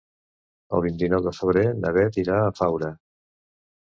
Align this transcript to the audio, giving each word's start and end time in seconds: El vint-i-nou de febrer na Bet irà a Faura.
El 0.77 0.81
vint-i-nou 0.85 1.25
de 1.27 1.33
febrer 1.41 1.65
na 1.83 1.91
Bet 1.97 2.19
irà 2.23 2.39
a 2.45 2.55
Faura. 2.61 2.89